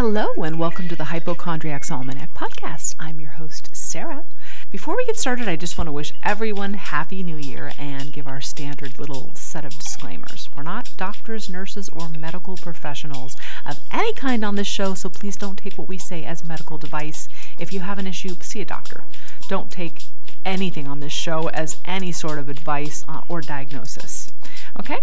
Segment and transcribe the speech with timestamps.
[0.00, 2.94] Hello, and welcome to the Hypochondriac's Almanac podcast.
[3.00, 4.26] I'm your host, Sarah.
[4.70, 8.28] Before we get started, I just want to wish everyone Happy New Year and give
[8.28, 10.50] our standard little set of disclaimers.
[10.56, 13.34] We're not doctors, nurses, or medical professionals
[13.66, 16.76] of any kind on this show, so please don't take what we say as medical
[16.76, 17.28] advice.
[17.58, 19.02] If you have an issue, see a doctor.
[19.48, 20.04] Don't take
[20.44, 24.30] anything on this show as any sort of advice uh, or diagnosis.
[24.78, 25.00] Okay,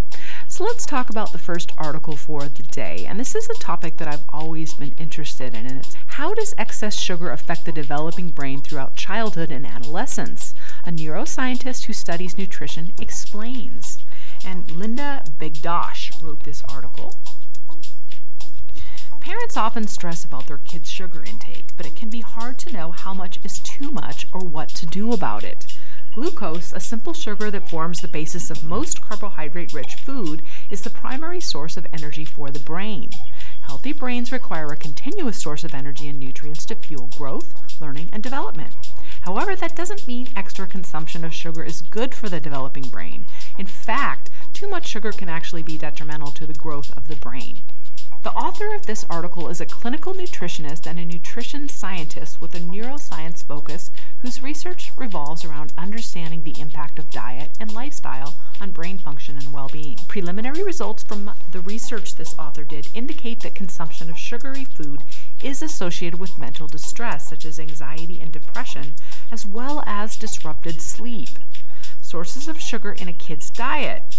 [0.56, 3.04] so let's talk about the first article for the day.
[3.06, 6.54] And this is a topic that I've always been interested in, and it's how does
[6.56, 10.54] excess sugar affect the developing brain throughout childhood and adolescence?
[10.86, 13.98] A neuroscientist who studies nutrition explains.
[14.46, 17.20] And Linda Begdache wrote this article.
[19.20, 22.92] Parents often stress about their kids' sugar intake, but it can be hard to know
[22.92, 25.75] how much is too much or what to do about it.
[26.16, 30.88] Glucose, a simple sugar that forms the basis of most carbohydrate rich food, is the
[30.88, 33.10] primary source of energy for the brain.
[33.66, 38.22] Healthy brains require a continuous source of energy and nutrients to fuel growth, learning, and
[38.22, 38.72] development.
[39.20, 43.26] However, that doesn't mean extra consumption of sugar is good for the developing brain.
[43.58, 47.60] In fact, too much sugar can actually be detrimental to the growth of the brain.
[48.26, 52.58] The author of this article is a clinical nutritionist and a nutrition scientist with a
[52.58, 58.98] neuroscience focus whose research revolves around understanding the impact of diet and lifestyle on brain
[58.98, 60.00] function and well being.
[60.08, 65.04] Preliminary results from the research this author did indicate that consumption of sugary food
[65.40, 68.96] is associated with mental distress, such as anxiety and depression,
[69.30, 71.38] as well as disrupted sleep.
[72.02, 74.15] Sources of sugar in a kid's diet.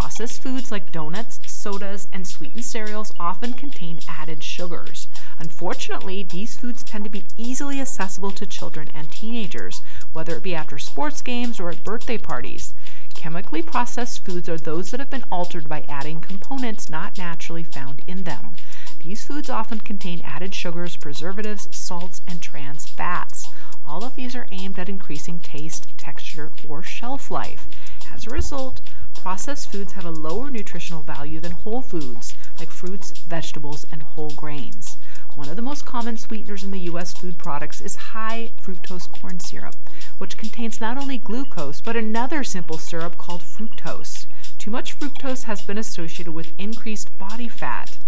[0.00, 5.08] Processed foods like donuts, sodas, and sweetened cereals often contain added sugars.
[5.40, 9.82] Unfortunately, these foods tend to be easily accessible to children and teenagers,
[10.12, 12.74] whether it be after sports games or at birthday parties.
[13.16, 18.00] Chemically processed foods are those that have been altered by adding components not naturally found
[18.06, 18.54] in them.
[19.00, 23.48] These foods often contain added sugars, preservatives, salts, and trans fats.
[23.84, 27.66] All of these are aimed at increasing taste, texture, or shelf life.
[28.12, 28.80] As a result,
[29.18, 34.30] processed foods have a lower nutritional value than whole foods, like fruits, vegetables, and whole
[34.30, 34.96] grains.
[35.34, 37.14] One of the most common sweeteners in the U.S.
[37.14, 39.74] food products is high fructose corn syrup,
[40.18, 44.26] which contains not only glucose, but another simple syrup called fructose.
[44.56, 47.98] Too much fructose has been associated with increased body fat.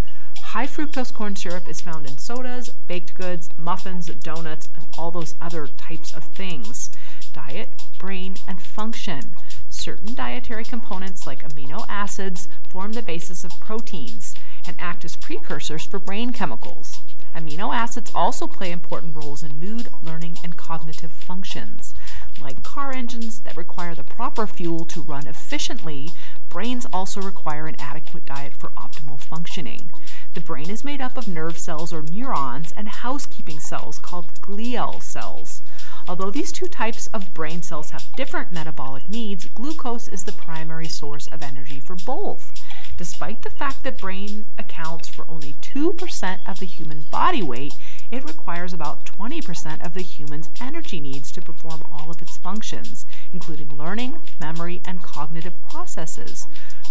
[0.43, 5.35] High fructose corn syrup is found in sodas, baked goods, muffins, donuts, and all those
[5.41, 6.91] other types of things.
[7.33, 9.35] Diet, brain, and function.
[9.81, 14.35] Certain dietary components like amino acids form the basis of proteins
[14.67, 16.99] and act as precursors for brain chemicals.
[17.35, 21.95] Amino acids also play important roles in mood, learning, and cognitive functions.
[22.43, 26.11] Like car engines that require the proper fuel to run efficiently,
[26.51, 29.91] brains also require an adequate diet for optimal functioning.
[30.35, 35.03] The brain is made up of nerve cells or neurons and housekeeping cells called glial
[35.03, 35.63] cells.
[36.11, 40.89] Although these two types of brain cells have different metabolic needs, glucose is the primary
[40.89, 42.51] source of energy for both.
[42.97, 47.75] Despite the fact that brain accounts for only 2% of the human body weight,
[48.11, 53.07] it requires about 20% of the human's energy needs to perform all of its functions,
[53.33, 56.49] including learning, memory, and cognitive processes.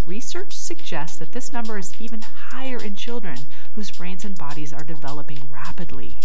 [0.07, 4.85] Research suggests that this number is even higher in children whose brains and bodies are
[4.85, 6.17] developing rapidly.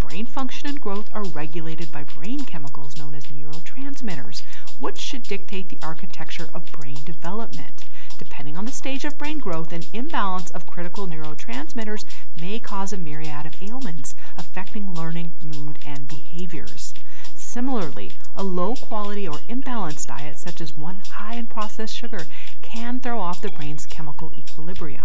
[0.00, 4.42] Brain function and growth are regulated by brain chemicals known as neurotransmitters,
[4.80, 7.84] which should dictate the architecture of brain development.
[8.18, 12.04] Depending on the stage of brain growth, an imbalance of critical neurotransmitters
[12.40, 16.92] may cause a myriad of ailments affecting learning, mood, and behaviors.
[17.36, 22.26] Similarly, a low quality or imbalanced diet, such as one high in processed sugar,
[22.62, 25.04] can throw off the brain's chemical equilibrium.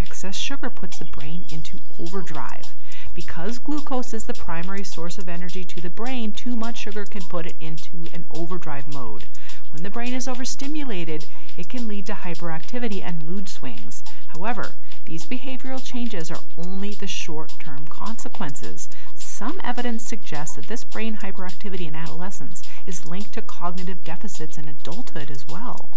[0.00, 2.75] Excess sugar puts the brain into overdrive.
[3.16, 7.22] Because glucose is the primary source of energy to the brain, too much sugar can
[7.22, 9.24] put it into an overdrive mode.
[9.70, 11.24] When the brain is overstimulated,
[11.56, 14.04] it can lead to hyperactivity and mood swings.
[14.28, 14.74] However,
[15.06, 18.90] these behavioral changes are only the short term consequences.
[19.14, 24.68] Some evidence suggests that this brain hyperactivity in adolescence is linked to cognitive deficits in
[24.68, 25.90] adulthood as well.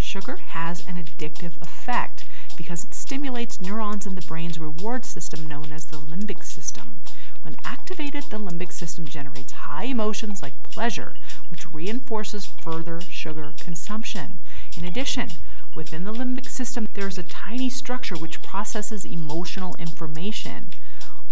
[0.00, 2.24] Sugar has an addictive effect
[2.56, 3.60] because it stimulates
[4.04, 7.00] neurons in the brain's reward system known as the limbic system.
[7.42, 11.14] When activated, the limbic system generates high emotions like pleasure,
[11.50, 14.38] which reinforces further sugar consumption.
[14.76, 15.28] In addition,
[15.74, 20.68] within the limbic system, there is a tiny structure which processes emotional information.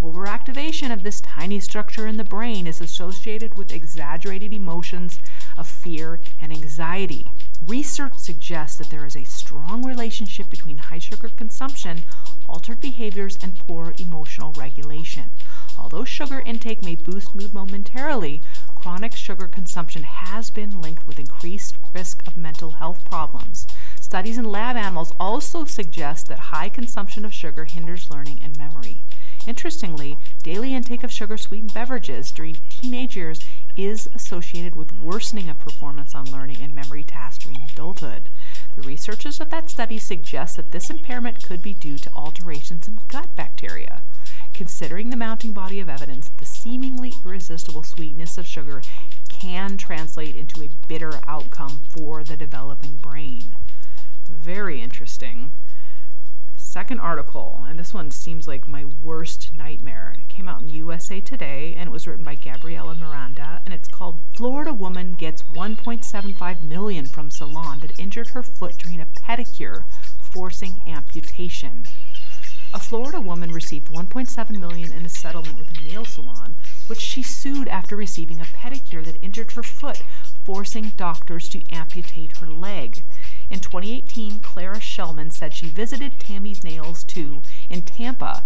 [0.01, 5.21] Overactivation of this tiny structure in the brain is associated with exaggerated emotions
[5.57, 7.29] of fear and anxiety.
[7.67, 12.03] Research suggests that there is a strong relationship between high sugar consumption,
[12.49, 15.31] altered behaviors, and poor emotional regulation.
[15.79, 18.43] Although sugar intake may boost mood momentarily,
[18.75, 23.69] chronic sugar consumption has been linked with increased risk of mental health problems.
[24.00, 29.05] Studies in lab animals also suggest that high consumption of sugar hinders learning and memory.
[29.47, 33.41] Interestingly, daily intake of sugar sweetened beverages during teenage years
[33.77, 38.29] is associated with worsening of performance on learning and memory tasks during adulthood.
[38.77, 42.99] The researchers of that study suggest that this impairment could be due to alterations in
[43.09, 44.03] gut bacteria.
[44.55, 48.83] Considering the mounting body of evidence, the seemingly irresistible sweetness of sugar
[49.29, 53.55] can translate into a bitter outcome for the developing brain.
[54.29, 55.53] Very interesting
[56.73, 60.17] second article, and this one seems like my worst nightmare.
[60.19, 63.89] It came out in USA Today, and it was written by Gabriela Miranda, and it's
[63.89, 69.85] called "Florida Woman Gets 1.75 Million from Salon That Injured Her Foot During a Pedicure,
[70.23, 71.85] Forcing Amputation."
[72.73, 76.55] A Florida woman received 1.7 million in a settlement with a nail salon,
[76.87, 80.03] which she sued after receiving a pedicure that injured her foot,
[80.43, 83.03] forcing doctors to amputate her leg.
[83.53, 88.45] In 2018, Clara Shellman said she visited Tammy's Nails 2 in Tampa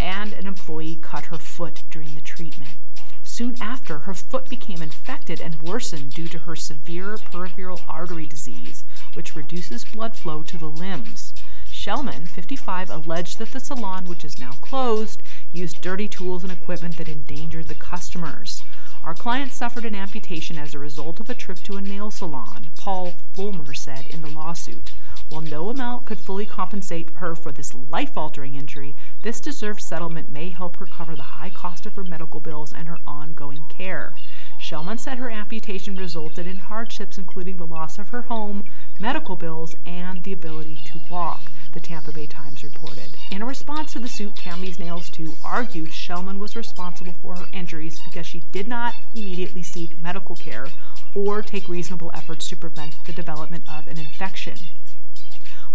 [0.00, 2.76] and an employee cut her foot during the treatment.
[3.24, 8.84] Soon after, her foot became infected and worsened due to her severe peripheral artery disease,
[9.14, 11.34] which reduces blood flow to the limbs.
[11.68, 15.20] Shellman, 55, alleged that the salon, which is now closed,
[15.50, 18.62] used dirty tools and equipment that endangered the customers.
[19.04, 22.70] Our client suffered an amputation as a result of a trip to a nail salon,
[22.78, 24.92] Paul Fulmer said in the lawsuit.
[25.28, 30.32] While no amount could fully compensate her for this life altering injury, this deserved settlement
[30.32, 34.14] may help her cover the high cost of her medical bills and her ongoing care.
[34.74, 38.64] Shellman said her amputation resulted in hardships including the loss of her home,
[38.98, 43.14] medical bills, and the ability to walk the Tampa Bay Times reported.
[43.30, 47.46] In a response to the suit, Tammy's Nails 2 argued Shellman was responsible for her
[47.52, 50.66] injuries because she did not immediately seek medical care
[51.14, 54.56] or take reasonable efforts to prevent the development of an infection.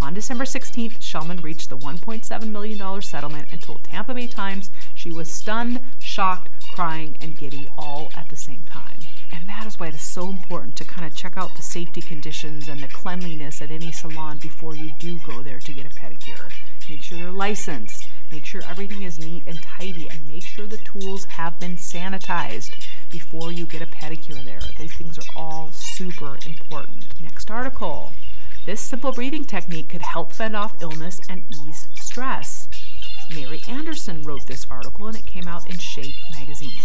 [0.01, 5.11] On December 16th, Shellman reached the $1.7 million settlement and told Tampa Bay Times she
[5.11, 6.49] was stunned, shocked,
[6.79, 8.99] crying, and giddy all at the same time.
[9.33, 11.99] And that is why it is so important to kind of check out the safety
[11.99, 15.89] conditions and the cleanliness at any salon before you do go there to get a
[15.89, 16.49] pedicure.
[16.89, 18.07] Make sure they're licensed.
[18.31, 22.71] Make sure everything is neat and tidy and make sure the tools have been sanitized
[23.11, 24.61] before you get a pedicure there.
[24.77, 27.07] These things are all super important.
[27.21, 28.13] Next article.
[28.65, 32.68] This simple breathing technique could help fend off illness and ease stress.
[33.33, 36.81] Mary Anderson wrote this article and it came out in Shape magazine.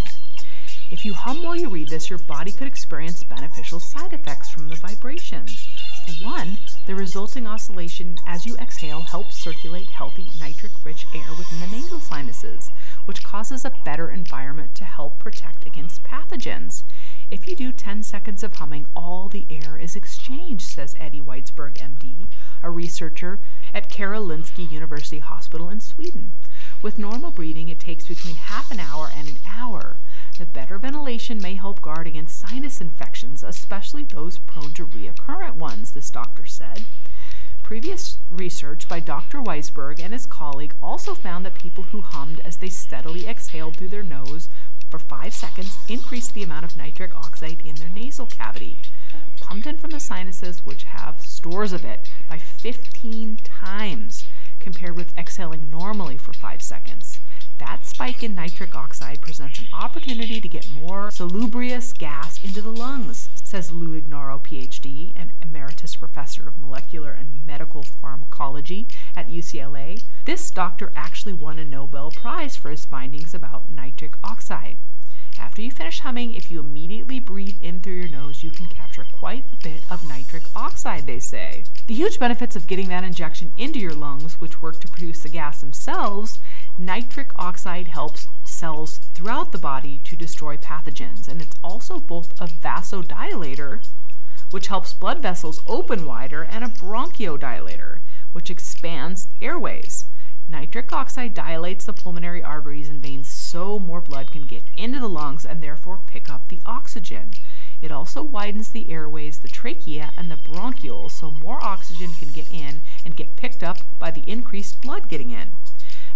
[0.90, 4.68] If you hum while you read this, your body could experience beneficial side effects from
[4.68, 5.66] the vibrations.
[6.06, 11.60] For one, the resulting oscillation as you exhale helps circulate healthy nitric rich air within
[11.60, 12.70] the nasal sinuses,
[13.06, 16.84] which causes a better environment to help protect against pathogens.
[17.30, 21.76] If you do 10 seconds of humming, all the air is exchanged, says Eddie Weitzberg,
[21.78, 22.28] MD,
[22.62, 23.40] a researcher
[23.74, 26.32] at Karolinska University Hospital in Sweden.
[26.80, 29.96] With normal breathing, it takes between half an hour and an hour.
[30.38, 35.92] The better ventilation may help guard against sinus infections, especially those prone to recurrent ones,
[35.92, 36.86] this doctor said.
[37.64, 39.38] Previous research by Dr.
[39.40, 43.88] Weitzberg and his colleague also found that people who hummed as they steadily exhaled through
[43.88, 44.48] their nose
[44.90, 48.78] for five seconds increased the amount of nitric oxide in their nasal cavity,
[49.40, 54.26] pumped in from the sinuses, which have stores of it, by 15 times
[54.60, 57.20] compared with exhaling normally for five seconds.
[57.58, 62.72] That spike in nitric oxide presents an opportunity to get more salubrious gas into the
[62.72, 70.02] lungs, says Lou Ignarro, PhD, an emeritus professor of molecular and medical pharmacology at UCLA.
[70.24, 74.78] This doctor actually won a Nobel Prize for his findings about nitric oxide.
[75.38, 77.93] After you finish humming, if you immediately breathe in through
[78.64, 81.64] can capture quite a bit of nitric oxide, they say.
[81.86, 85.28] The huge benefits of getting that injection into your lungs, which work to produce the
[85.28, 86.38] gas themselves,
[86.78, 92.46] Nitric oxide helps cells throughout the body to destroy pathogens, and it's also both a
[92.46, 93.86] vasodilator,
[94.50, 98.00] which helps blood vessels open wider, and a bronchodilator,
[98.32, 100.06] which expands airways.
[100.48, 105.08] Nitric oxide dilates the pulmonary arteries and veins so more blood can get into the
[105.08, 107.30] lungs and therefore pick up the oxygen.
[107.84, 112.50] It also widens the airways, the trachea, and the bronchioles so more oxygen can get
[112.50, 115.52] in and get picked up by the increased blood getting in.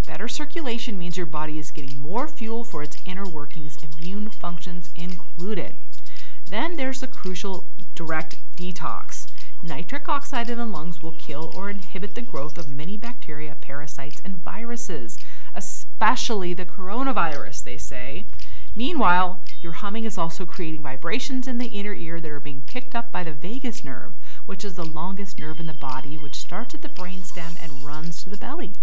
[0.06, 4.88] Better circulation means your body is getting more fuel for its inner workings, immune functions
[4.96, 5.74] included.
[6.48, 9.26] Then there's the crucial direct detox.
[9.62, 14.22] Nitric oxide in the lungs will kill or inhibit the growth of many bacteria, parasites,
[14.24, 15.18] and viruses,
[15.54, 18.24] especially the coronavirus, they say.
[18.74, 22.94] Meanwhile, your humming is also creating vibrations in the inner ear that are being picked
[22.94, 24.14] up by the vagus nerve,
[24.46, 28.22] which is the longest nerve in the body, which starts at the brainstem and runs
[28.22, 28.74] to the belly.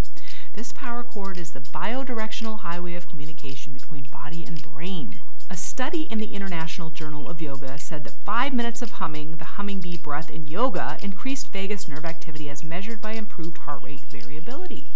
[0.53, 5.20] This power cord is the biodirectional highway of communication between body and brain.
[5.50, 9.46] A study in the International Journal of Yoga said that five minutes of humming the
[9.46, 14.05] humming bee breath in yoga increased vagus nerve activity as measured by improved heart rate
[14.10, 14.88] variability.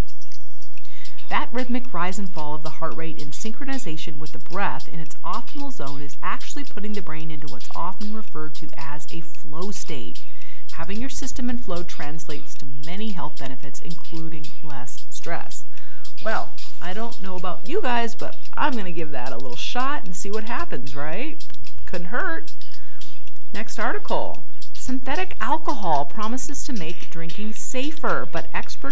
[1.29, 4.99] That rhythmic rise and fall of the heart rate in synchronization with the breath in
[4.99, 9.21] its optimal zone is actually putting the brain into what's often referred to as a
[9.21, 10.23] flow state.
[10.73, 15.65] Having your system in flow translates to many health benefits, including less stress.
[16.25, 19.55] Well, I don't know about you guys, but I'm going to give that a little
[19.55, 21.45] shot and see what happens, right?
[21.85, 22.53] Couldn't hurt.
[23.53, 24.43] Next article.
[24.73, 28.88] Synthetic alcohol promises to make drinking safer, but experts.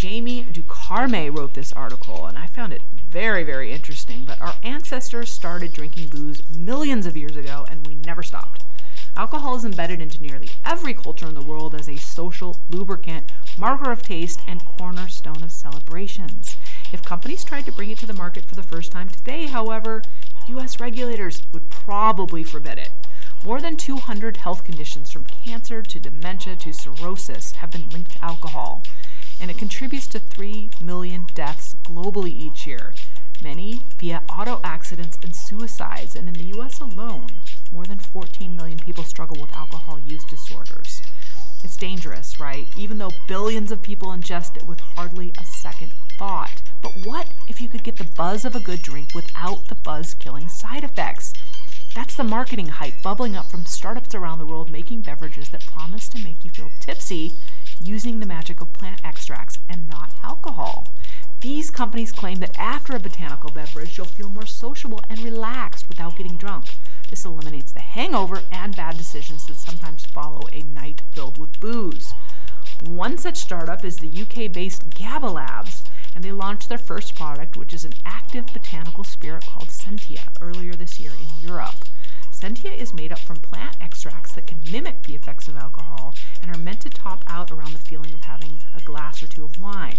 [0.00, 2.80] Jamie Ducharme wrote this article, and I found it
[3.10, 4.24] very, very interesting.
[4.24, 8.64] But our ancestors started drinking booze millions of years ago, and we never stopped.
[9.14, 13.90] Alcohol is embedded into nearly every culture in the world as a social lubricant, marker
[13.90, 16.56] of taste, and cornerstone of celebrations.
[16.94, 20.02] If companies tried to bring it to the market for the first time today, however,
[20.48, 20.80] U.S.
[20.80, 22.92] regulators would probably forbid it.
[23.44, 28.24] More than 200 health conditions from cancer to dementia to cirrhosis have been linked to
[28.24, 28.82] alcohol,
[29.40, 32.94] and it contributes to 3 million deaths globally each year,
[33.42, 36.80] many via auto accidents and suicides, and in the U.S.
[36.80, 37.28] alone,
[37.72, 41.00] more than 14 million people struggle with alcohol use disorders.
[41.62, 42.66] It's dangerous, right?
[42.76, 46.62] Even though billions of people ingest it with hardly a second thought.
[46.82, 50.14] But what if you could get the buzz of a good drink without the buzz
[50.14, 51.34] killing side effects?
[51.94, 56.08] That's the marketing hype bubbling up from startups around the world making beverages that promise
[56.10, 57.34] to make you feel tipsy
[57.80, 60.94] using the magic of plant extracts and not alcohol.
[61.40, 66.16] These companies claim that after a botanical beverage, you'll feel more sociable and relaxed without
[66.16, 66.66] getting drunk.
[67.08, 72.12] This eliminates the hangover and bad decisions that sometimes follow a night filled with booze.
[72.84, 75.82] One such startup is the UK based GABA Labs,
[76.14, 80.74] and they launched their first product, which is an active botanical spirit called Sentia, earlier
[80.74, 81.84] this year in Europe.
[82.40, 86.50] Sentia is made up from plant extracts that can mimic the effects of alcohol and
[86.50, 89.60] are meant to top out around the feeling of having a glass or two of
[89.60, 89.98] wine.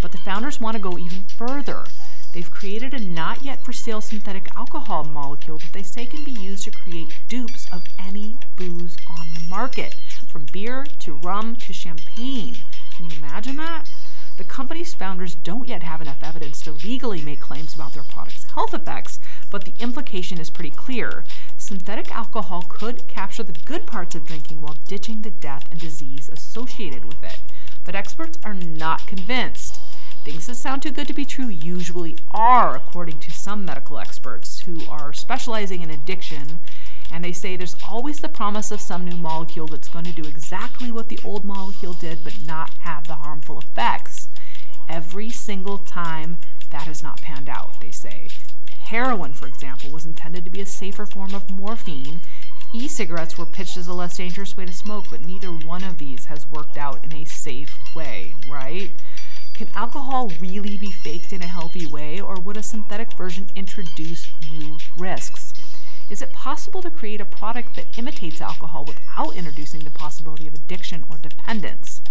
[0.00, 1.86] But the founders want to go even further.
[2.32, 6.30] They've created a not yet for sale synthetic alcohol molecule that they say can be
[6.30, 9.96] used to create dupes of any booze on the market,
[10.28, 12.58] from beer to rum to champagne.
[12.96, 13.88] Can you imagine that?
[14.36, 18.50] The company's founders don't yet have enough evidence to legally make claims about their product's
[18.52, 21.24] health effects, but the implication is pretty clear.
[21.56, 26.28] Synthetic alcohol could capture the good parts of drinking while ditching the death and disease
[26.32, 27.38] associated with it.
[27.84, 29.78] But experts are not convinced.
[30.24, 34.60] Things that sound too good to be true usually are, according to some medical experts
[34.60, 36.60] who are specializing in addiction.
[37.12, 40.26] And they say there's always the promise of some new molecule that's going to do
[40.26, 44.23] exactly what the old molecule did, but not have the harmful effects.
[44.88, 46.36] Every single time
[46.70, 48.28] that has not panned out, they say.
[48.84, 52.20] Heroin, for example, was intended to be a safer form of morphine.
[52.74, 55.98] E cigarettes were pitched as a less dangerous way to smoke, but neither one of
[55.98, 58.90] these has worked out in a safe way, right?
[59.54, 64.26] Can alcohol really be faked in a healthy way, or would a synthetic version introduce
[64.50, 65.54] new risks?
[66.10, 70.54] Is it possible to create a product that imitates alcohol without introducing the possibility of
[70.54, 72.02] addiction or dependence?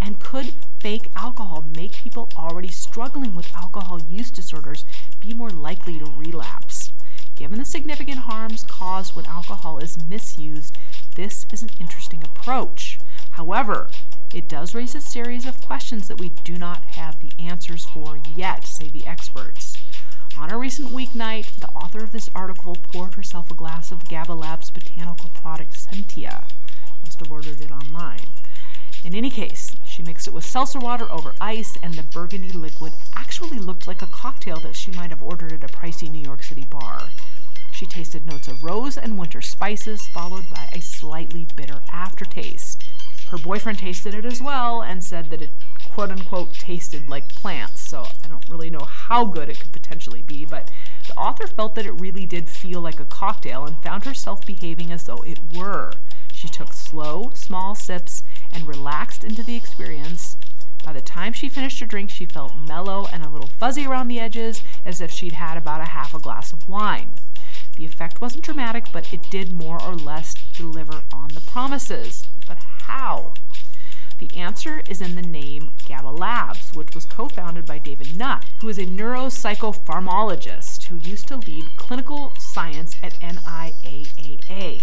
[0.00, 4.84] And could fake alcohol make people already struggling with alcohol use disorders
[5.20, 6.92] be more likely to relapse?
[7.34, 10.76] Given the significant harms caused when alcohol is misused,
[11.14, 12.98] this is an interesting approach.
[13.30, 13.90] However,
[14.34, 18.20] it does raise a series of questions that we do not have the answers for
[18.34, 19.76] yet, say the experts.
[20.36, 24.34] On a recent weeknight, the author of this article poured herself a glass of GABA
[24.34, 26.44] Labs botanical product Sentia.
[27.04, 28.26] Must have ordered it online.
[29.04, 32.92] In any case, she mixed it with seltzer water over ice, and the burgundy liquid
[33.16, 36.44] actually looked like a cocktail that she might have ordered at a pricey New York
[36.44, 37.08] City bar.
[37.72, 42.88] She tasted notes of rose and winter spices, followed by a slightly bitter aftertaste.
[43.30, 45.50] Her boyfriend tasted it as well and said that it
[45.90, 47.80] quote unquote tasted like plants.
[47.80, 50.70] So I don't really know how good it could potentially be, but
[51.08, 54.92] the author felt that it really did feel like a cocktail and found herself behaving
[54.92, 55.90] as though it were.
[56.32, 60.36] She took slow, small sips and relaxed into the experience.
[60.84, 64.08] By the time she finished her drink, she felt mellow and a little fuzzy around
[64.08, 67.12] the edges, as if she'd had about a half a glass of wine.
[67.76, 72.28] The effect wasn't dramatic, but it did more or less deliver on the promises.
[72.46, 73.34] But how?
[74.18, 78.44] The answer is in the name GABA Labs, which was co founded by David Nutt,
[78.60, 84.82] who is a neuropsychopharmacologist who used to lead clinical science at NIAAA.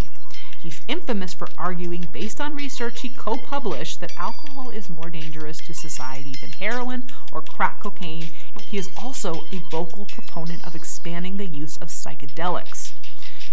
[0.66, 5.60] He's infamous for arguing, based on research he co published, that alcohol is more dangerous
[5.60, 8.32] to society than heroin or crack cocaine.
[8.62, 12.94] He is also a vocal proponent of expanding the use of psychedelics.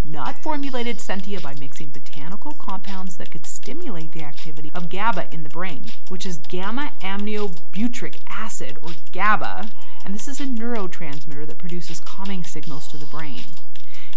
[0.06, 5.42] Nutt formulated Sentia by mixing botanical compounds that could stimulate the activity of GABA in
[5.42, 9.70] the brain, which is gamma aminobutyric acid, or GABA,
[10.06, 13.42] and this is a neurotransmitter that produces calming signals to the brain.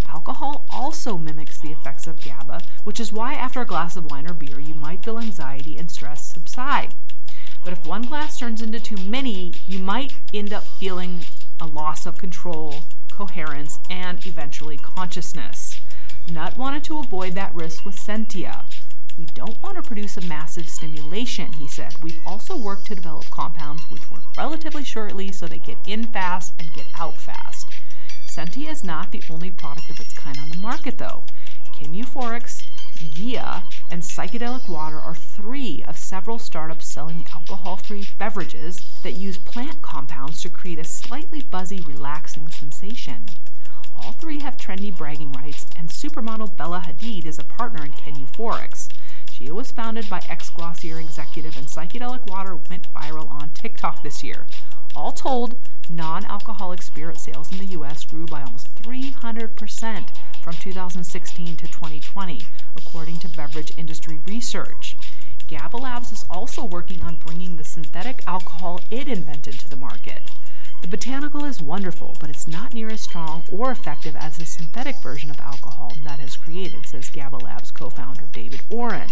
[0.08, 4.28] Alcohol also mimics the effects of GABA, which is why after a glass of wine
[4.28, 6.94] or beer you might feel anxiety and stress subside.
[7.64, 11.24] But if one glass turns into too many, you might end up feeling
[11.60, 15.80] a loss of control, coherence, and eventually consciousness.
[16.28, 18.64] Nutt wanted to avoid that risk with Sentia.
[19.18, 21.94] We don't want to produce a massive stimulation, he said.
[22.02, 26.52] We've also worked to develop compounds which work relatively shortly so they get in fast
[26.58, 27.65] and get out fast.
[28.36, 31.24] Sentia is not the only product of its kind on the market, though.
[31.72, 32.64] Kineuphorix,
[32.98, 39.38] Ghia, and Psychedelic Water are three of several startups selling alcohol free beverages that use
[39.38, 43.24] plant compounds to create a slightly buzzy, relaxing sensation.
[43.96, 48.90] All three have trendy bragging rights, and supermodel Bella Hadid is a partner in Kineuphorix.
[49.28, 54.22] Ghia was founded by ex Glossier executive, and Psychedelic Water went viral on TikTok this
[54.22, 54.46] year.
[54.94, 55.56] All told,
[55.90, 60.08] non alcoholic spirit sales in the US grew by almost 300%
[60.42, 62.42] from 2016 to 2020,
[62.76, 64.96] according to beverage industry research.
[65.48, 70.30] GABA Labs is also working on bringing the synthetic alcohol it invented to the market.
[70.82, 74.96] The botanical is wonderful, but it's not near as strong or effective as the synthetic
[75.02, 79.10] version of alcohol Nutt has created, says GABA Labs co founder David Orren.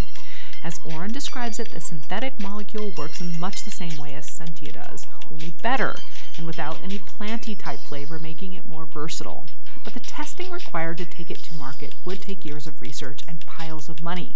[0.63, 4.73] As Orren describes it, the synthetic molecule works in much the same way as Sentia
[4.73, 5.97] does, only better,
[6.37, 9.47] and without any planty type flavor, making it more versatile.
[9.83, 13.45] But the testing required to take it to market would take years of research and
[13.47, 14.33] piles of money.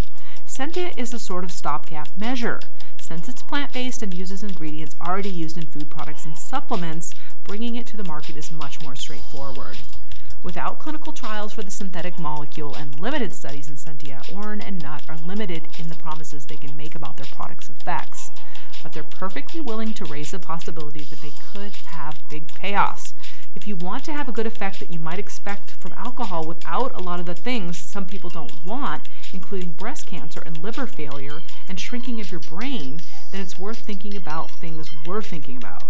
[0.46, 2.61] Sentia is a sort of stopgap measure.
[3.00, 7.76] Since it's plant based and uses ingredients already used in food products and supplements, bringing
[7.76, 9.78] it to the market is much more straightforward.
[10.42, 15.02] Without clinical trials for the synthetic molecule and limited studies in Sentia, Orren and Nutt
[15.08, 18.30] are limited in the promises they can make about their product's effects.
[18.88, 23.12] But they're perfectly willing to raise the possibility that they could have big payoffs.
[23.55, 26.94] If you want to have a good effect that you might expect from alcohol without
[26.94, 31.42] a lot of the things some people don't want, including breast cancer and liver failure
[31.68, 35.85] and shrinking of your brain, then it's worth thinking about things we're thinking about.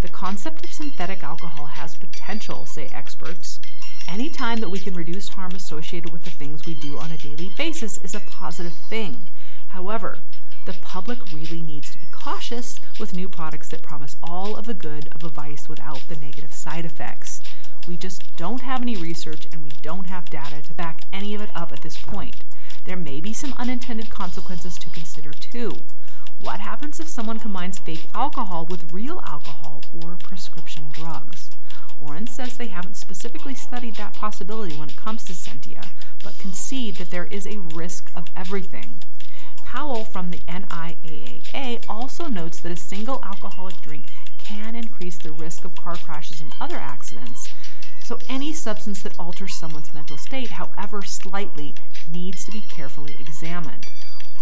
[0.00, 3.60] The concept of synthetic alcohol has potential, say experts.
[4.08, 7.18] Any time that we can reduce harm associated with the things we do on a
[7.18, 9.28] daily basis is a positive thing.
[9.68, 10.20] However,
[10.66, 14.74] the public really needs to be cautious with new products that promise all of the
[14.74, 17.40] good of a vice without the negative side effects.
[17.88, 21.40] We just don't have any research and we don't have data to back any of
[21.40, 22.44] it up at this point.
[22.84, 25.78] There may be some unintended consequences to consider too.
[26.40, 31.50] What happens if someone combines fake alcohol with real alcohol or prescription drugs?
[32.02, 35.88] Orren says they haven't specifically studied that possibility when it comes to Sentia,
[36.22, 39.00] but concede that there is a risk of everything.
[39.70, 44.06] Powell from the NIAAA also notes that a single alcoholic drink
[44.36, 47.48] can increase the risk of car crashes and other accidents.
[48.02, 51.76] So, any substance that alters someone's mental state, however slightly,
[52.10, 53.86] needs to be carefully examined.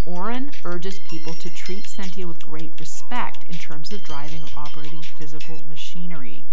[0.07, 5.03] Orren urges people to treat Sentia with great respect in terms of driving or operating
[5.03, 6.47] physical machinery.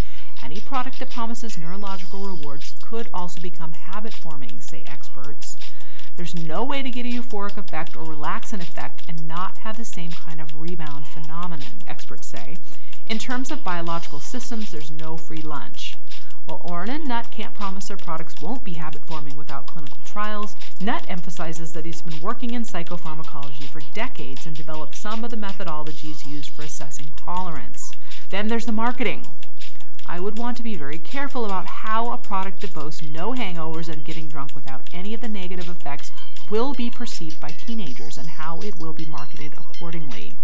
[0.43, 5.55] Any product that promises neurological rewards could also become habit forming, say experts.
[6.15, 9.83] There's no way to get a euphoric effect or relaxant effect and not have the
[9.83, 12.57] same kind of rebound phenomenon, experts say.
[13.05, 15.97] In terms of biological systems, there's no free lunch.
[16.45, 20.55] While Orren and Nutt can't promise their products won't be habit forming without clinical trials,
[20.79, 25.37] Nutt emphasizes that he's been working in psychopharmacology for decades and developed some of the
[25.37, 27.91] methodologies used for assessing tolerance.
[28.29, 29.27] Then there's the marketing.
[30.07, 33.89] I would want to be very careful about how a product that boasts no hangovers
[33.89, 36.11] and getting drunk without any of the negative effects
[36.49, 40.37] will be perceived by teenagers and how it will be marketed accordingly.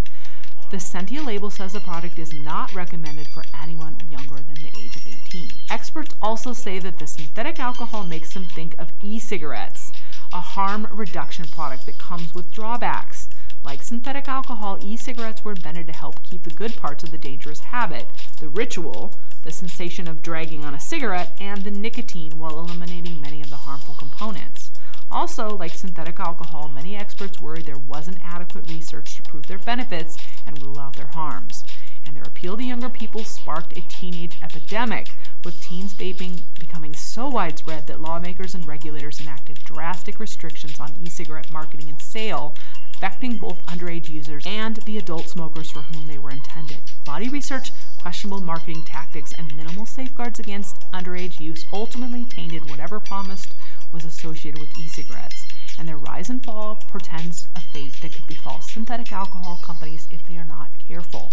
[0.72, 4.96] The Sentia label says the product is not recommended for anyone younger than the age
[4.96, 5.50] of 18.
[5.70, 9.92] Experts also say that the synthetic alcohol makes them think of e cigarettes,
[10.32, 13.28] a harm reduction product that comes with drawbacks.
[13.62, 17.18] Like synthetic alcohol, e cigarettes were invented to help keep the good parts of the
[17.18, 18.08] dangerous habit,
[18.40, 23.40] the ritual, the sensation of dragging on a cigarette, and the nicotine while eliminating many
[23.40, 24.70] of the harmful components.
[25.10, 30.16] Also, like synthetic alcohol, many experts worried there wasn't adequate research to prove their benefits
[30.46, 31.64] and rule out their harms.
[32.06, 35.10] And their appeal to younger people sparked a teenage epidemic,
[35.44, 41.08] with teens vaping becoming so widespread that lawmakers and regulators enacted drastic restrictions on e
[41.08, 42.56] cigarette marketing and sale,
[43.02, 46.78] affecting both underage users and the adult smokers for whom they were intended.
[47.04, 53.54] Body research, questionable marketing tactics, and minimal safeguards against underage use ultimately tainted whatever promised
[53.92, 55.44] was associated with e cigarettes,
[55.76, 60.24] and their rise and fall portends a fate that could befall synthetic alcohol companies if
[60.28, 61.32] they are not careful.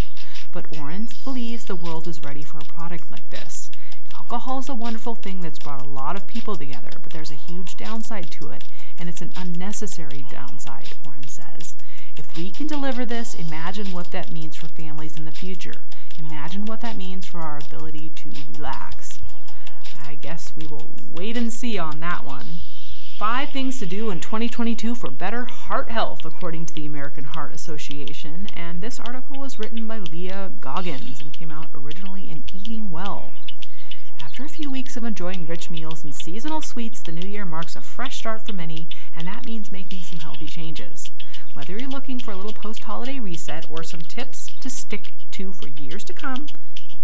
[0.52, 3.70] But Orren believes the world is ready for a product like this.
[4.16, 7.36] Alcohol is a wonderful thing that's brought a lot of people together, but there's a
[7.36, 8.64] huge downside to it,
[9.00, 11.76] and it's an unnecessary downside, Orren says.
[12.18, 15.82] If we can deliver this, imagine what that means for families in the future.
[16.18, 19.20] Imagine what that means for our ability to relax.
[20.06, 22.46] I guess we will wait and see on that one.
[23.18, 27.54] Five things to do in 2022 for better heart health, according to the American Heart
[27.54, 28.48] Association.
[28.56, 33.34] And this article was written by Leah Goggins and came out originally in Eating Well.
[34.40, 37.76] After a few weeks of enjoying rich meals and seasonal sweets, the new year marks
[37.76, 41.12] a fresh start for many, and that means making some healthy changes.
[41.56, 45.52] Whether you're looking for a little post holiday reset or some tips to stick to
[45.52, 46.48] for years to come,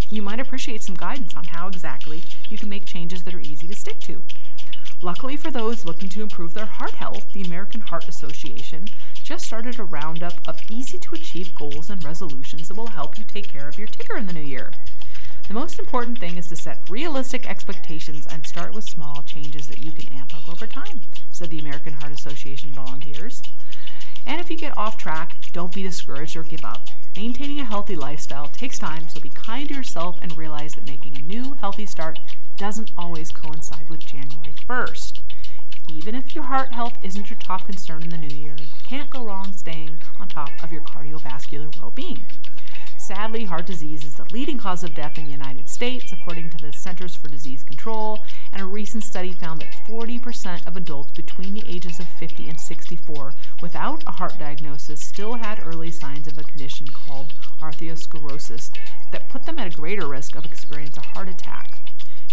[0.10, 3.68] you might appreciate some guidance on how exactly you can make changes that are easy
[3.68, 4.24] to stick to.
[5.02, 8.88] Luckily for those looking to improve their heart health, the American Heart Association
[9.26, 13.26] just started a roundup of easy to achieve goals and resolutions that will help you
[13.26, 14.72] take care of your ticker in the new year.
[15.48, 19.78] The most important thing is to set realistic expectations and start with small changes that
[19.78, 23.44] you can amp up over time, said the American Heart Association volunteers.
[24.26, 26.88] And if you get off track, don't be discouraged or give up.
[27.16, 31.16] Maintaining a healthy lifestyle takes time, so be kind to yourself and realize that making
[31.16, 32.20] a new healthy start
[32.58, 35.20] doesn't always coincide with January 1st.
[35.88, 39.12] Even if your heart health isn't your top concern in the new year, you can't
[39.12, 42.26] go wrong staying on top of your cardiovascular well being.
[43.06, 46.58] Sadly, heart disease is the leading cause of death in the United States, according to
[46.58, 51.54] the Centers for Disease Control, and a recent study found that 40% of adults between
[51.54, 56.40] the ages of 50 and 64 without a heart diagnosis still had early signs of
[56.40, 58.72] a condition called arteriosclerosis
[59.12, 61.78] that put them at a greater risk of experiencing a heart attack.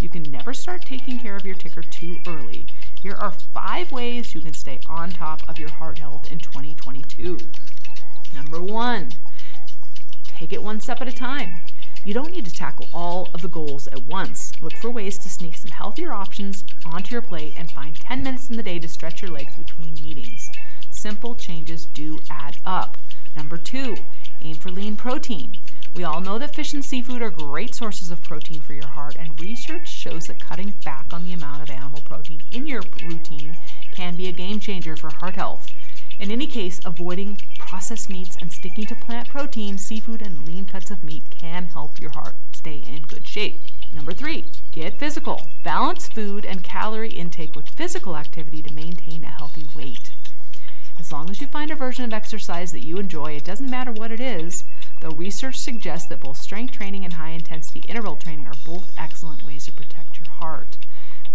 [0.00, 2.66] You can never start taking care of your ticker too early.
[2.98, 7.37] Here are five ways you can stay on top of your heart health in 2022.
[8.35, 9.11] Number one,
[10.42, 11.61] Take it one step at a time.
[12.05, 14.52] You don't need to tackle all of the goals at once.
[14.61, 18.50] Look for ways to sneak some healthier options onto your plate and find 10 minutes
[18.50, 20.50] in the day to stretch your legs between meetings.
[20.90, 22.98] Simple changes do add up.
[23.37, 23.98] Number two,
[24.42, 25.59] aim for lean protein.
[25.94, 29.14] We all know that fish and seafood are great sources of protein for your heart,
[29.16, 33.57] and research shows that cutting back on the amount of animal protein in your routine
[33.94, 35.70] can be a game changer for heart health.
[36.18, 40.90] In any case, avoiding processed meats and sticking to plant protein, seafood, and lean cuts
[40.90, 43.61] of meat can help your heart stay in good shape.
[43.92, 45.48] Number three, get physical.
[45.64, 50.12] Balance food and calorie intake with physical activity to maintain a healthy weight.
[50.98, 53.90] As long as you find a version of exercise that you enjoy, it doesn't matter
[53.90, 54.64] what it is,
[55.01, 59.42] though research suggests that both strength training and high intensity interval training are both excellent
[59.44, 60.79] ways to protect your heart.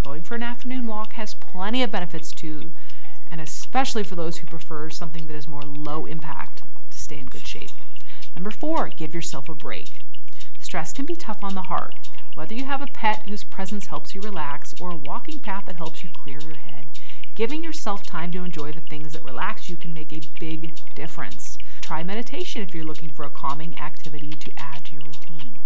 [0.04, 2.72] Going for an afternoon walk has plenty of benefits too,
[3.32, 7.26] and especially for those who prefer something that is more low impact to stay in
[7.26, 7.72] good shape.
[8.36, 10.02] Number four, give yourself a break.
[10.60, 11.96] Stress can be tough on the heart.
[12.36, 15.78] Whether you have a pet whose presence helps you relax or a walking path that
[15.78, 16.86] helps you clear your head,
[17.36, 21.58] giving yourself time to enjoy the things that relax you can make a big difference.
[21.82, 25.58] Try meditation if you're looking for a calming activity to add to your routine.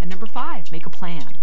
[0.00, 1.38] And number five, make a plan.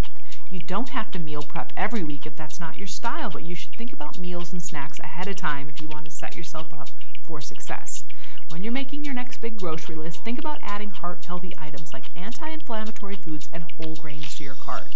[0.53, 3.55] You don't have to meal prep every week if that's not your style, but you
[3.55, 6.71] should think about meals and snacks ahead of time if you want to set yourself
[6.75, 6.89] up
[7.23, 8.03] for success.
[8.49, 12.15] When you're making your next big grocery list, think about adding heart healthy items like
[12.15, 14.89] anti inflammatory foods and whole grains to your cart.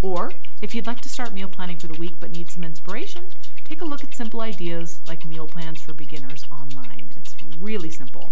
[0.00, 3.30] Or, if you'd like to start meal planning for the week but need some inspiration,
[3.64, 7.10] take a look at simple ideas like meal plans for beginners online.
[7.16, 8.30] It's really simple.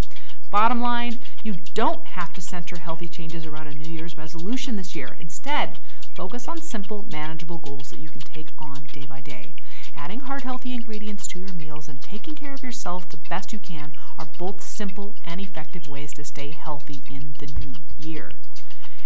[0.50, 4.96] Bottom line, you don't have to center healthy changes around a New Year's resolution this
[4.96, 5.16] year.
[5.20, 5.78] Instead,
[6.18, 9.54] Focus on simple, manageable goals that you can take on day by day.
[9.96, 13.60] Adding heart healthy ingredients to your meals and taking care of yourself the best you
[13.60, 18.32] can are both simple and effective ways to stay healthy in the new year.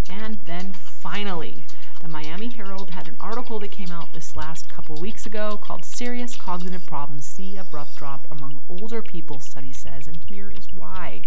[0.08, 1.66] And then finally,
[2.00, 5.84] the Miami Herald had an article that came out this last couple weeks ago called
[5.84, 11.24] Serious Cognitive Problems See Abrupt Drop Among Older People, study says, and here is why.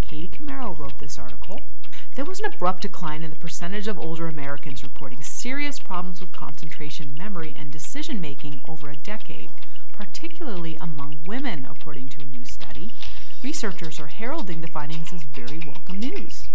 [0.00, 1.60] Katie Camero wrote this article.
[2.18, 6.32] There was an abrupt decline in the percentage of older Americans reporting serious problems with
[6.32, 9.52] concentration, memory, and decision making over a decade,
[9.92, 12.92] particularly among women, according to a new study.
[13.44, 16.48] Researchers are heralding the findings as very welcome news.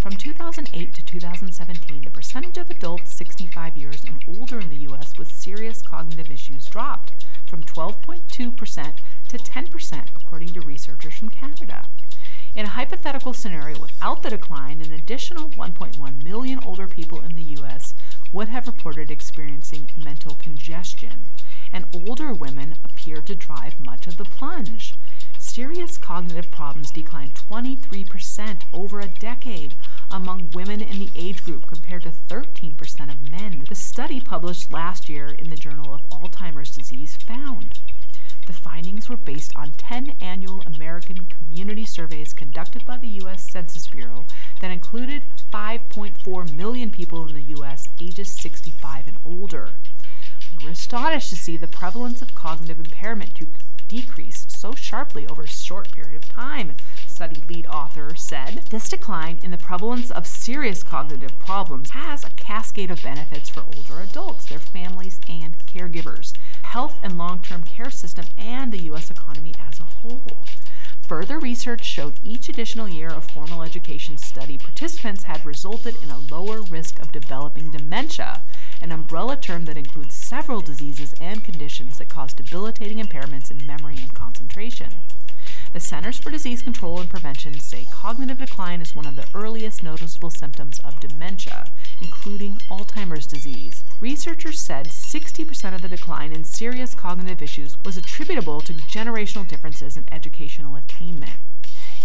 [0.00, 5.18] From 2008 to 2017, the percentage of adults 65 years and older in the U.S.
[5.18, 8.92] with serious cognitive issues dropped from 12.2%
[9.30, 11.88] to 10%, according to researchers from Canada.
[12.54, 17.42] In a hypothetical scenario without the decline, an additional 1.1 million older people in the
[17.42, 17.94] U.S.
[18.32, 21.26] would have reported experiencing mental congestion,
[21.72, 24.94] and older women appear to drive much of the plunge.
[25.38, 29.74] Serious cognitive problems declined 23% over a decade
[30.10, 33.64] among women in the age group compared to 13% of men.
[33.68, 37.78] The study published last year in the Journal of Alzheimer's Disease found
[38.48, 43.46] the findings were based on 10 annual American community surveys conducted by the U.S.
[43.52, 44.24] Census Bureau
[44.62, 47.90] that included 5.4 million people in the U.S.
[48.00, 49.72] ages 65 and older.
[50.58, 53.48] We were astonished to see the prevalence of cognitive impairment to
[53.86, 56.74] decrease so sharply over a short period of time,
[57.06, 58.64] study lead author said.
[58.70, 63.64] This decline in the prevalence of serious cognitive problems has a cascade of benefits for
[63.76, 66.32] older adults, their families, and caregivers
[66.62, 69.10] health and long term care system, and the U.S.
[69.10, 70.44] economy as a whole.
[71.08, 76.18] Further research showed each additional year of formal education study participants had resulted in a
[76.18, 78.42] lower risk of developing dementia,
[78.82, 83.96] an umbrella term that includes several diseases and conditions that cause debilitating impairments in memory
[83.96, 84.90] and concentration.
[85.72, 89.82] The Centers for Disease Control and Prevention say cognitive decline is one of the earliest
[89.82, 93.84] noticeable symptoms of dementia, including Alzheimer's disease.
[94.00, 99.96] Researchers said 60% of the decline in serious cognitive issues was attributable to generational differences
[99.96, 101.36] in educational attainment.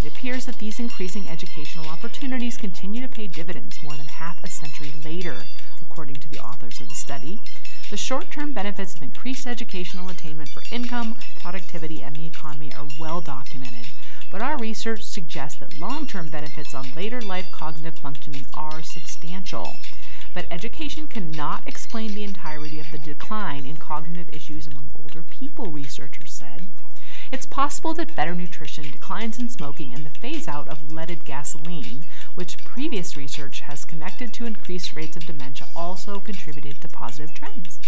[0.04, 4.50] It appears that these increasing educational opportunities continue to pay dividends more than half a
[4.50, 5.46] century later,
[5.82, 7.40] according to the authors of the study.
[7.90, 12.88] The short term benefits of increased educational attainment for income, productivity, and the economy are
[13.00, 13.88] well documented,
[14.34, 19.76] but our research suggests that long term benefits on later life cognitive functioning are substantial.
[20.34, 25.68] But education cannot explain the entirety of the decline in cognitive issues among older people,
[25.68, 26.70] researchers said.
[27.32, 32.04] It's possible that better nutrition, declines in smoking, and the phase out of leaded gasoline,
[32.34, 37.80] which previous research has connected to increased rates of dementia, also contributed to positive trends.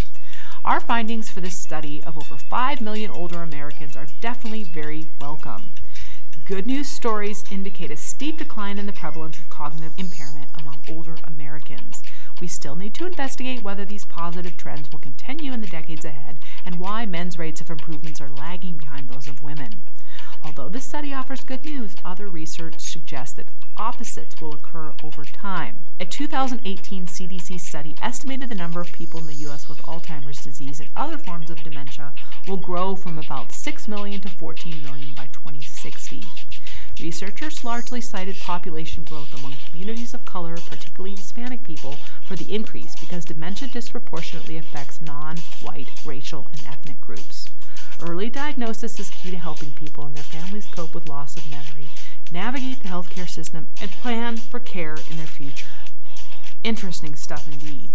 [0.63, 5.71] Our findings for this study of over 5 million older Americans are definitely very welcome.
[6.43, 11.17] Good news stories indicate a steep decline in the prevalence of cognitive impairment among older
[11.23, 12.03] Americans.
[12.41, 16.39] We still need to investigate whether these positive trends will continue in the decades ahead
[16.65, 19.81] and why men's rates of improvements are lagging behind those of women.
[20.45, 25.79] Although this study offers good news, other research suggests that opposites will occur over time.
[25.99, 29.67] A 2018 CDC study estimated the number of people in the U.S.
[29.67, 32.13] with Alzheimer's disease and other forms of dementia
[32.47, 36.23] will grow from about 6 million to 14 million by 2060.
[37.01, 42.95] Researchers largely cited population growth among communities of color, particularly Hispanic people, for the increase
[42.95, 47.49] because dementia disproportionately affects non white racial and ethnic groups.
[48.01, 51.87] Early diagnosis is key to helping people and their families cope with loss of memory,
[52.31, 55.67] navigate the healthcare system, and plan for care in their future.
[56.63, 57.91] Interesting stuff indeed.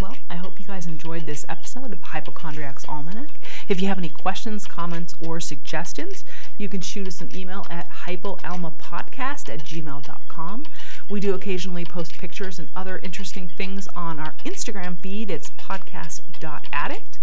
[0.00, 3.28] Well, I hope you guys enjoyed this episode of Hypochondriac's Almanac.
[3.68, 6.24] If you have any questions, comments, or suggestions,
[6.58, 10.66] you can shoot us an email at hypoalmapodcast at gmail.com.
[11.08, 15.30] We do occasionally post pictures and other interesting things on our Instagram feed.
[15.30, 17.20] It's podcast.addict.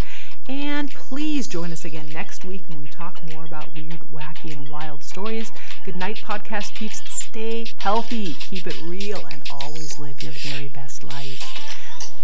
[0.49, 4.67] And please join us again next week when we talk more about weird, wacky, and
[4.67, 5.51] wild stories.
[5.85, 7.03] Good night, podcast peeps.
[7.07, 11.43] Stay healthy, keep it real, and always live your very best life.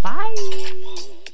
[0.01, 1.24] Bye.